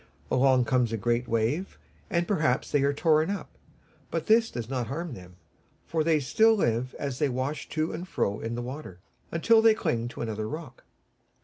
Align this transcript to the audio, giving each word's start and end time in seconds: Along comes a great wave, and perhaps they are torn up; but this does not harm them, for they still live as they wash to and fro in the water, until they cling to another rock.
Along 0.31 0.65
comes 0.65 0.91
a 0.91 0.97
great 0.97 1.27
wave, 1.27 1.77
and 2.09 2.27
perhaps 2.27 2.71
they 2.71 2.81
are 2.81 2.91
torn 2.91 3.29
up; 3.29 3.55
but 4.09 4.25
this 4.25 4.49
does 4.49 4.67
not 4.67 4.87
harm 4.87 5.13
them, 5.13 5.35
for 5.85 6.03
they 6.03 6.19
still 6.19 6.55
live 6.55 6.95
as 6.97 7.19
they 7.19 7.29
wash 7.29 7.69
to 7.69 7.91
and 7.93 8.07
fro 8.07 8.39
in 8.39 8.55
the 8.55 8.63
water, 8.63 8.99
until 9.31 9.61
they 9.61 9.75
cling 9.75 10.07
to 10.07 10.21
another 10.21 10.49
rock. 10.49 10.85